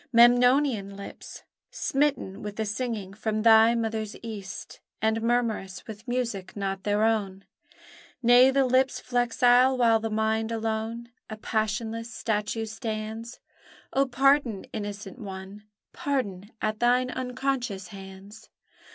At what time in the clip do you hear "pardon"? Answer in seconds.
14.07-14.63, 15.93-16.49